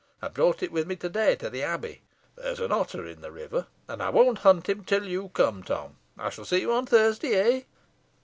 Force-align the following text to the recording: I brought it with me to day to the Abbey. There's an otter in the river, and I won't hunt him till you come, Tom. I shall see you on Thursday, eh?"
I 0.19 0.29
brought 0.29 0.63
it 0.63 0.71
with 0.71 0.87
me 0.87 0.95
to 0.95 1.09
day 1.09 1.35
to 1.35 1.47
the 1.51 1.61
Abbey. 1.61 2.01
There's 2.35 2.59
an 2.59 2.71
otter 2.71 3.05
in 3.05 3.21
the 3.21 3.31
river, 3.31 3.67
and 3.87 4.01
I 4.01 4.09
won't 4.09 4.39
hunt 4.39 4.67
him 4.67 4.83
till 4.83 5.05
you 5.05 5.29
come, 5.29 5.61
Tom. 5.61 5.97
I 6.17 6.31
shall 6.31 6.43
see 6.45 6.61
you 6.61 6.73
on 6.73 6.87
Thursday, 6.87 7.35
eh?" 7.35 7.61